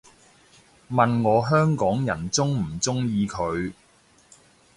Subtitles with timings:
[0.89, 3.71] 問我香港人鍾唔鍾意佢